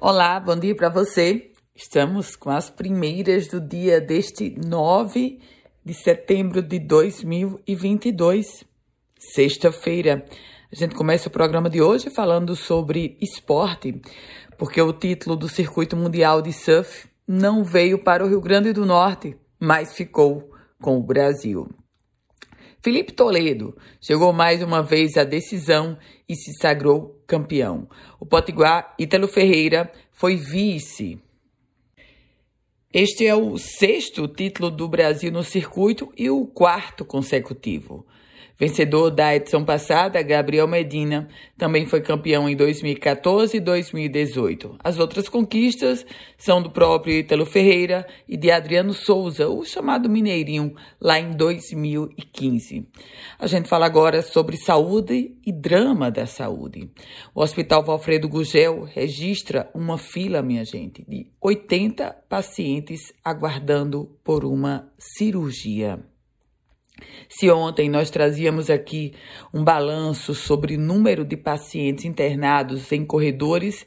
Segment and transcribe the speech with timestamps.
[0.00, 1.52] Olá, bom dia para você.
[1.74, 5.38] Estamos com as primeiras do dia deste 9
[5.84, 8.64] de setembro de 2022,
[9.16, 10.24] sexta-feira.
[10.70, 14.00] A gente começa o programa de hoje falando sobre esporte,
[14.58, 18.84] porque o título do Circuito Mundial de Surf não veio para o Rio Grande do
[18.84, 20.50] Norte, mas ficou
[20.82, 21.68] com o Brasil.
[22.84, 25.96] Felipe Toledo chegou mais uma vez à decisão
[26.28, 27.88] e se sagrou campeão.
[28.20, 31.18] O potiguar Ítalo Ferreira foi vice.
[32.92, 38.06] Este é o sexto título do Brasil no circuito e o quarto consecutivo.
[38.56, 44.76] Vencedor da edição passada, Gabriel Medina também foi campeão em 2014 e 2018.
[44.82, 46.06] As outras conquistas
[46.38, 52.86] são do próprio Ítalo Ferreira e de Adriano Souza, o chamado Mineirinho, lá em 2015.
[53.40, 56.88] A gente fala agora sobre saúde e drama da saúde.
[57.34, 64.88] O Hospital Valfredo Gugel registra uma fila, minha gente, de 80 pacientes aguardando por uma
[64.96, 65.98] cirurgia.
[67.28, 69.12] Se ontem nós trazíamos aqui
[69.52, 73.86] um balanço sobre número de pacientes internados em corredores,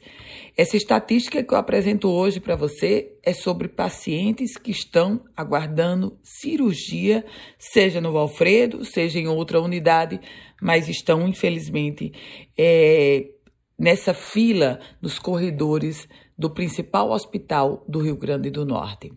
[0.56, 7.24] essa estatística que eu apresento hoje para você é sobre pacientes que estão aguardando cirurgia,
[7.58, 10.20] seja no Valfredo, seja em outra unidade,
[10.60, 12.12] mas estão, infelizmente,
[12.58, 13.30] é,
[13.78, 19.12] nessa fila nos corredores do principal hospital do Rio Grande do Norte.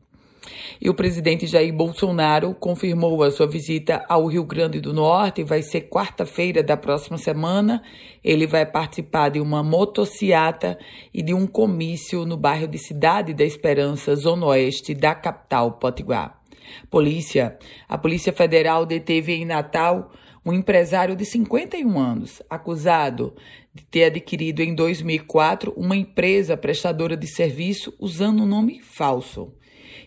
[0.80, 5.44] E o presidente Jair Bolsonaro confirmou a sua visita ao Rio Grande do Norte.
[5.44, 7.83] Vai ser quarta-feira da próxima semana.
[8.23, 10.78] Ele vai participar de uma motociata
[11.14, 16.42] e de um comício no bairro de Cidade da Esperança, zona oeste da capital Potiguar.
[16.89, 17.58] Polícia.
[17.88, 20.11] A Polícia Federal deteve em Natal
[20.44, 23.36] um empresário de 51 anos, acusado
[23.73, 29.53] de ter adquirido em 2004 uma empresa prestadora de serviço usando um nome falso.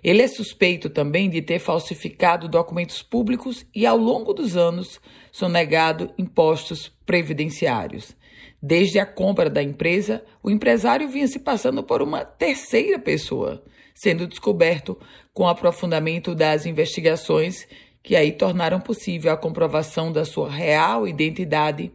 [0.05, 5.01] Ele é suspeito também de ter falsificado documentos públicos e, ao longo dos anos,
[5.33, 8.15] sonegado impostos previdenciários.
[8.63, 14.27] Desde a compra da empresa, o empresário vinha se passando por uma terceira pessoa, sendo
[14.27, 14.99] descoberto
[15.33, 17.67] com o aprofundamento das investigações
[18.03, 21.91] que aí tornaram possível a comprovação da sua real identidade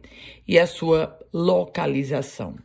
[0.46, 2.56] e a sua localização.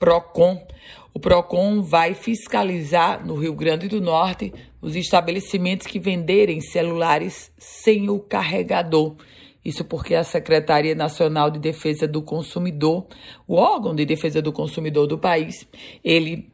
[0.00, 0.66] PROCON.
[1.12, 8.08] O PROCON vai fiscalizar no Rio Grande do Norte os estabelecimentos que venderem celulares sem
[8.08, 9.14] o carregador.
[9.62, 13.06] Isso porque a Secretaria Nacional de Defesa do Consumidor,
[13.46, 15.68] o órgão de defesa do consumidor do país,
[16.02, 16.50] ele